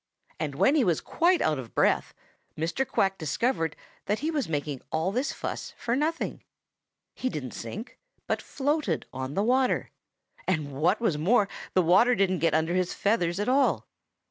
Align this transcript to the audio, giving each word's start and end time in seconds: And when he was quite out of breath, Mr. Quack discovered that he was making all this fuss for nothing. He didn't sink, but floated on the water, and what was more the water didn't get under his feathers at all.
And 0.39 0.55
when 0.55 0.73
he 0.73 0.83
was 0.83 0.99
quite 0.99 1.43
out 1.43 1.59
of 1.59 1.75
breath, 1.75 2.15
Mr. 2.57 2.87
Quack 2.87 3.19
discovered 3.19 3.75
that 4.07 4.17
he 4.17 4.31
was 4.31 4.49
making 4.49 4.81
all 4.91 5.11
this 5.11 5.31
fuss 5.31 5.75
for 5.77 5.95
nothing. 5.95 6.43
He 7.13 7.29
didn't 7.29 7.51
sink, 7.53 7.99
but 8.25 8.41
floated 8.41 9.05
on 9.13 9.35
the 9.35 9.43
water, 9.43 9.91
and 10.47 10.71
what 10.71 11.01
was 11.01 11.19
more 11.19 11.47
the 11.75 11.83
water 11.83 12.15
didn't 12.15 12.39
get 12.39 12.55
under 12.55 12.73
his 12.73 12.95
feathers 12.95 13.39
at 13.39 13.47
all. 13.47 13.85